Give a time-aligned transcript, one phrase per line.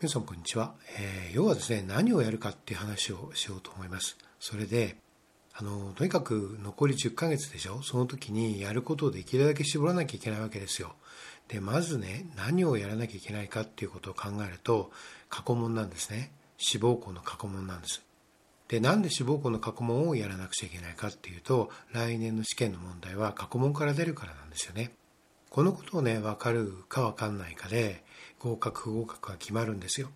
[0.00, 4.16] 皆さんこんにちは、えー、要はですね何をやるかっていう話をしようと思います。
[4.38, 4.96] それで
[5.52, 7.82] あのとにかく残り10ヶ月でしょ？
[7.82, 10.94] その時にやることをできるだけ絞らなきゃいけないわけですよ。
[11.48, 14.90] でまずね何をやらなきゃいけないかっていうことを考えると
[15.28, 16.32] 過去問なんですね。
[16.56, 18.02] 志望校の過去問なんです。
[18.68, 24.92] でなんで志望校の過去問をやらなくちゃいけないかっていうと来年の試験の問題は過去問から出るからなんですよね。
[25.50, 28.02] このことをね分かるか分かんないかで
[28.40, 30.08] 合格不合格が決まるんですよ。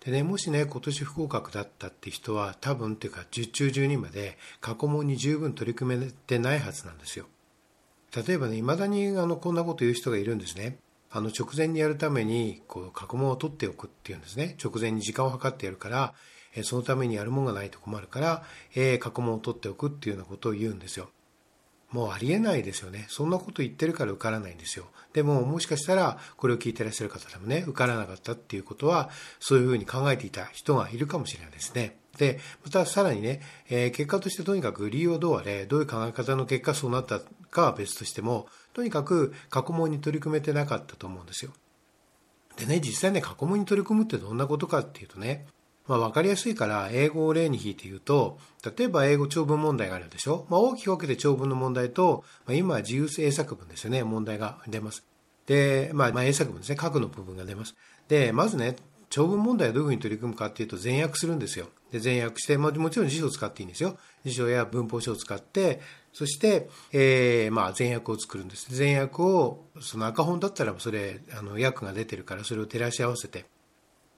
[0.00, 7.26] でねもしね今年不合格だったって人は多分っていうか10中12まで過去問に十分取り組めてないはずなんですよ。
[8.16, 10.78] 例えばねいまだにあのこんなこと言う人がいるんですね。
[11.10, 14.56] あの直前にやるためにこう過去問を取っておくっていうんですね。
[14.62, 16.14] 直前に時間を計ってやるから
[16.62, 18.42] そのためにやるものがないと困るから、
[18.74, 21.10] えー、過去問を取っておくっていうようなことを言うんですよ。
[21.96, 23.06] もうありえないですよね。
[23.08, 24.84] そんなこと言ってるから受からないんですよ。
[25.14, 29.08] でももしかしたらこれを聞いてらっしゃる方でもね、受からなかったっていうことは、
[29.40, 31.96] そういうふうに考えていた人がいるかもしれないですね。
[32.18, 41.52] で、またさらにね、えー、結果としてとにかく理由はどうあれ、どういう考え方の結果そうなったかは別としても、とにかく過去問に取り組めてなかったと思うんですよ。
[42.58, 45.46] でね、実際ね、過去問に取り組むってどんなことかっていうとね、
[45.88, 48.38] まあ、分かりやすいから英語を例に引いて言うと
[48.76, 55.04] 例えば英語長文問題があるでしょ、まあ、大きく分けて長文の問題と、まあ、今は自由英作文ですよね問題が出ます。
[55.46, 56.78] で、まあ、まあ英作文ですね。
[56.80, 57.74] 書くの部分が出ます。
[58.08, 58.76] でまずね
[59.08, 61.68] 長文問題はどういうふうに取り組むかっていうと全訳するんですよ。
[61.92, 63.96] で全訳して、まあ、もちろん辞書を使っていいんですよ。
[64.24, 65.80] 辞書や文法書を使って
[66.12, 68.74] そして、えー、まあ、全訳を作るんです。
[68.74, 73.44] 全訳をその赤本だったらそれあの訳が出てるからそれを照らし合わせて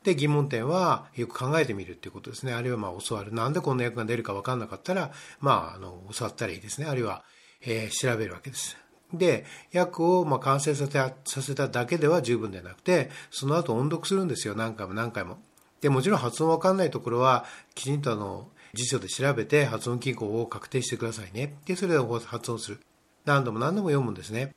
[0.04, 2.52] で、疑問点はよく考えてみるっていうことですね。
[2.52, 3.32] あるいはまあ教わる。
[3.32, 6.86] なんでこんな役が出るか分かんなかったら、まあ、あの、教わったらいいですね。
[6.86, 7.24] あるいは、
[7.62, 8.76] えー、調べるわけです。
[9.12, 14.54] で、訳をまあ完成させたさせただけでは十分でなくて、その後音読するんですよ。
[14.54, 15.38] 何回も何回も。
[15.80, 21.56] で、もちろん発音わかんないところは、きちんとあの、辞書で調べて発音記号を確定してくださいね。
[21.64, 22.80] で、それで発音する。
[23.24, 24.54] 何度も何度も読むんですね。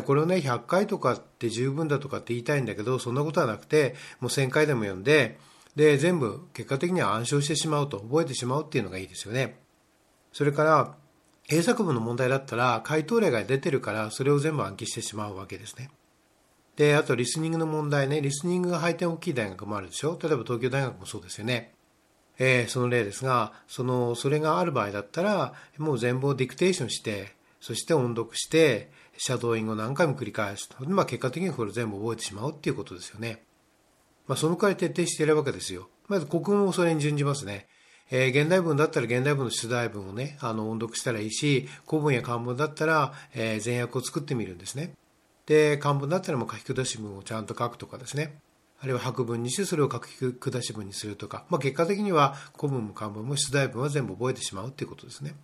[0.00, 5.38] これをね、100回とかって十分だとかって言いたいんだけど、そんなことはなくて、もう1000回でも読んで、
[5.76, 9.58] で、全部結果的には暗唱してしまうと、覚えてしまうっていうのがいいですよね。
[10.32, 10.94] それから、
[11.50, 15.90] 英作文の問題だったら、回答例が出てるから、それを全部暗記してしまうわけですね。
[16.76, 20.18] で、あと、リスニングの問題ね、リスニングが配点大きい大学もあるでしょ？
[20.22, 21.74] 例えば東京大学もそうですよね。
[22.38, 30.88] えー、その例ですが、その、それがある場合だったら、もう全部をディクテーションして、そして音読して、シャドーイングを何回も繰り返すと。
[30.88, 33.42] まあ、結果的にこれ全部覚えてしまうっていうことですよね。
[34.26, 35.88] まあ、そのくらい徹底しているわけですよ。
[36.08, 37.66] まず国語もそれに準じますね。
[38.10, 44.92] えー、現代文だったら現代文の出題文をね、あの、音読したらいいし、古文や漢文だったら、えー、全訳を作ってみるんですね。
[45.46, 48.36] で、漢文だったらもう書き下し文をちゃんと書くとかですね。
[48.80, 55.34] あるいは白文にしてそれを書き下し文にするとか、まあ、結果的には古文も漢文も出題文は全部覚えてしまうっていうことですね。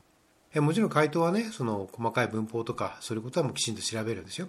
[0.54, 4.48] えもちろん回答はね、その細かい文法とか、そういうことはもうきちんと調べるんですよ。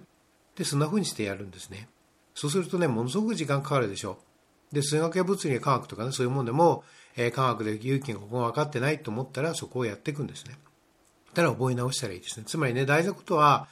[0.56, 1.88] で、そんな風にしてやるんですね。
[2.34, 4.18] そうするとね、ものすごく時間かかるでしょ
[4.72, 4.74] う。
[4.74, 6.84] で、数学や物理や科学とかね、そういうもんでも、
[7.16, 10.56] えー、科学で有機がここが分かってないと思ったら、そこをやっていくんですね。
[11.34, 12.44] たら覚え直したらいいですね。
[12.46, 13.68] つまりね、大事なことは、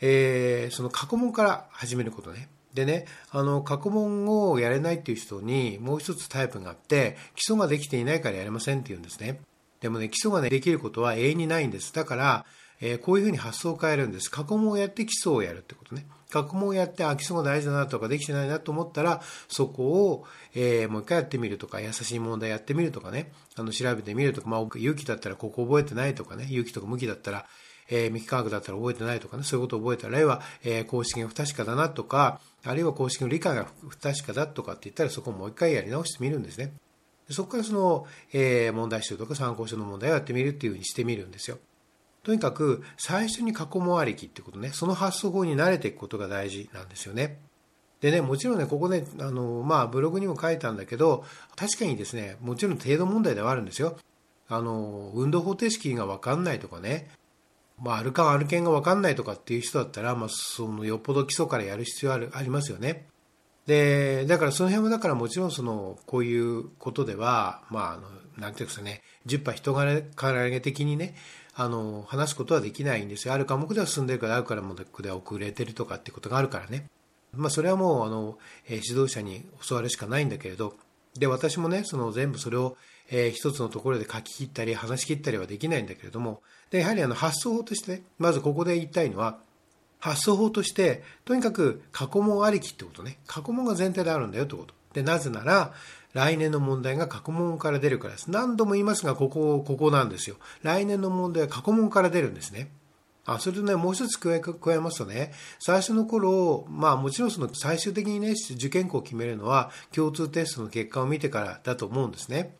[0.00, 2.48] えー、その過去問から始めることね。
[2.74, 9.40] でね、あの、過去問をやれないっていう人にもう一つタイプがあって、基礎ができていないからやれませんって言うんですね。
[9.80, 11.92] でもね、基礎がね、できることは永遠にないんです。
[11.92, 12.46] だから、
[12.80, 14.30] えー、こういうふうに発想を変えるんです。
[14.30, 16.06] 過去問をやって基礎をやるってことね。
[16.30, 20.24] 過去問をやって、あ、基礎が大事だなとかできてないなと思ったら、そこを、
[20.54, 27.46] えー、もう一回やってみるとか、優しい問題やってみるとかね、あの、調べてみるとか、まあ、勇気だったらここ覚えてないとかね、勇気とか向きだったら、
[27.90, 36.72] えー、未科学だったら覚えてないとかね、そういうことを覚えたら、あるいは、えー、公式が不確かだなとか、あるいは公式の理解が不確かだとかって言ったら、そこをもう一回やり直してみるんですね。
[37.30, 41.58] そこからその、えー、問題集とか参考書の問題をやってみるっていうふうにしてみるんですよ。
[42.22, 47.38] とにかく最初に過去問ありきってことね、その発想法に慣れていくことが大事なんですよね。
[48.00, 51.24] でね、もちろんね、ここね、あの、まあ、ブログにも書いたんだけど、
[51.54, 53.96] 確かにですね、もちろん程度問題ではあるんですよ。
[54.48, 57.10] あの、運動方程式がわかんないとかね、
[57.78, 63.06] まあ、アルカン、アルケンがわかんないとかっていう人だったら、まあ、その、よっぽど基礎からやる必要ある、ありますよね。
[63.70, 68.02] で、だからその辺はだからもちろんその、こういうことでは、まあ、あの、
[68.36, 71.14] なんていうんですかね、10波人からげ的にね、
[71.54, 73.34] あの、話すことはできないんですよ。
[73.34, 76.86] ある科目では進んでるから、ある科目では遅れてるとかってことがあるからね。
[77.32, 78.38] まあ、それはもう、あの、
[78.68, 80.74] え指導者に教わるしかないんだけれど、
[81.16, 82.76] で、私もね、その全部それを、
[83.08, 89.38] えー、一つのところで書き切ったり、話し切ったりはできないんだけれども、で、やはりあの、発想法として、ね、まずここで言いたいのは、
[90.00, 93.18] 発想法として、とにかく過去問ありきってことね。
[93.26, 94.74] 過去問が前提であるんだよってこと。
[94.92, 95.72] で、なぜなら、
[96.12, 98.30] 来年の問題が過去問から出るからです。
[98.30, 100.36] 何度も言いますが、ここ、ここなんですよ。
[100.62, 102.70] 来年の問題は過去問から出るんですね。
[103.26, 112.56] あ、それとね、もう一つ加え加えますとね、最初の頃、まあもちろんその最終的にね、受験校を決めるのは共通テストの結果を見てからだと思うんですね。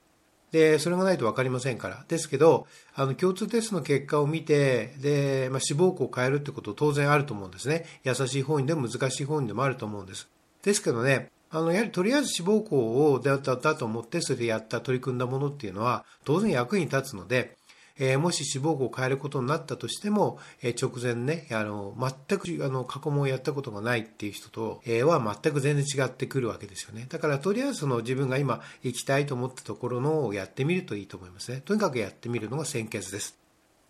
[0.53, 2.05] で、それがないと分かりませんから。
[2.09, 7.87] ですけど、あの、共通テストの結果を見て、で、まあ、志望校を変えるってこと当然あると思うんですね。
[8.05, 10.29] 優しい方にでも難しい方にでもあると思うんです。
[10.63, 17.57] ですけどね、あの、やはりとりあえず志望校をだったと思って、それでやった、取り組んだものっていうのは、当然役に立つので、
[18.01, 27.07] えー、もし志望校を変えることになったとしても、えー、直前ね、あの、全く、あの、過去問をやったことがないっていう人と、えー、は全く全然違ってくるわけですよね。
[27.09, 31.61] だから、とりあえずその自分が今行きたいと思ったところのをやってみるといいと思いますね。
[31.61, 33.39] とにかくやってみるのが先決です。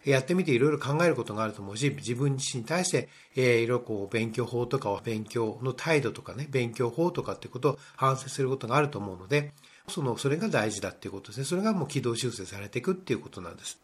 [0.05, 9.53] やってみていろいろ考えることがあると思うし、自分自身に対して、えー、いろいろこう勉強法とかは勉強の態度とかね、勉強法とかってことを反省することがあると思うので、
[9.89, 11.45] その、それが大事だっていうことですね。
[11.45, 13.79] それがもう軌道修正されていくっていうことなんです。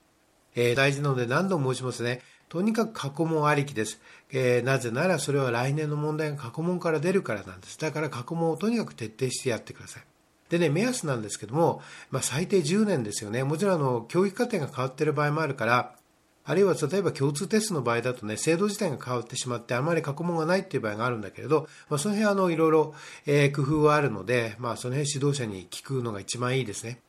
[0.56, 2.22] えー、大事なので何度も申しますね。
[2.48, 4.00] とにかく過去問ありきです、
[4.32, 7.78] えー、なぜならそれは来年の問題が過去問から出るからなんです。
[7.78, 10.02] だから過去問をとにかく徹底してやってください。
[10.48, 13.42] でね、目安なんですけども、まあ、最低10年ですよね。
[13.42, 15.96] もちろんあの、教育課程が変わっている場合もあるから、
[16.44, 22.94] あるいは例えば共通テストの場合だとね、制度自体が変わってしまって、あまり過去問がないっていう場合があるんだけれど、まあ、その辺あの、いろいろ、
[23.26, 27.00] えー、工夫はあるので、まあ、その辺指導者に聞くのが一番いいですね。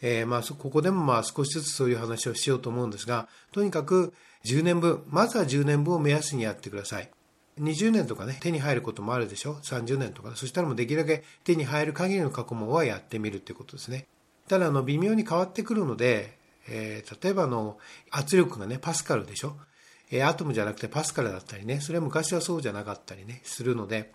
[0.00, 4.14] えー、まあ、ここでもまあ少しずつそういう話をしようと思うんですが、とにかく
[4.44, 7.10] 10年分、まずは10年分を目安にやってください。
[7.60, 10.32] 20年とかね、手に入ることもあるでしょ ?30 年とか。
[10.36, 14.06] そしたらもうできるだけ手に入る限りの過去問はやってみるっていうことですね。
[14.48, 16.38] ただ、あの、微妙に変わってくるので、
[16.70, 17.78] えー、例えばの
[18.10, 19.56] 圧力がねパスカルでしょ、
[20.10, 24.12] えー、アトムじゃなくてパスカルだったりねそれは昔はそうじゃなかったりねするので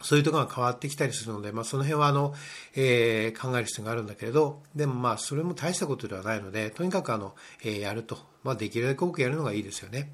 [0.00, 2.34] そういうところが変わってきたりするので、まあ、その辺はあの、
[2.76, 7.34] えー、考える必要があるんだけれどでもまあそれも大したことではないのでとにかくあの、
[7.64, 10.12] えー、やると、まあ、できるだけ多くやるのがいいですよね。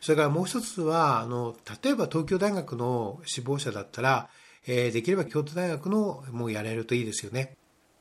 [0.00, 4.28] それからもう一つはあの例えば東京大学の志望者だったら、
[4.66, 7.56] えー、できれば京都大学のもうやれるといいですよね。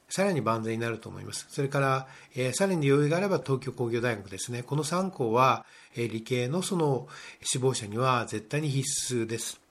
[0.07, 1.47] さらに万全になると思います。
[1.49, 4.61] それから、えー、さらに余裕があれば東京工業大学ですね。
[4.61, 5.65] この3校は、
[5.95, 7.07] えー、理系のその
[7.43, 9.64] 志望者には絶対に必須です。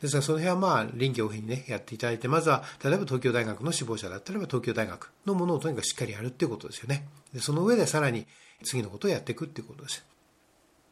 [0.00, 7.06] ですからその辺はまあ臨機応変にね、やっていただいて、まずは例えば東京大学の志望者だったらば東京大学のものをとにかくしっかりやるっていうことですよね。
[7.32, 8.26] でその上でさらに
[8.64, 10.04] 次のことをやっていくっていうことです。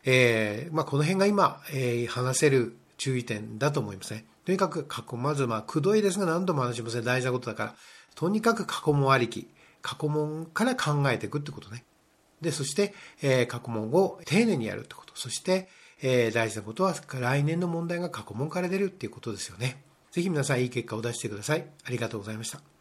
[0.04, 4.24] えー、まあこの辺が今、えー、話せる注意点だと思いますね。
[4.44, 7.02] とにかく過去、まずまあ、くどいですが何度も話しますね。
[7.02, 7.74] 大事なことだから。
[8.14, 9.48] とにかく過去問ありき。
[9.82, 11.84] 過去問から考えていくってことね。
[12.40, 15.12] で、そして、えー、過去問を丁寧にやるってこと。
[15.16, 15.68] そして、
[16.02, 19.82] えー、大事なことは来年の問題が過去問から出るっていうことですよね。
[20.10, 21.64] ぜひ皆さんいい結果を出してください。
[21.84, 22.71] ありがとうございました。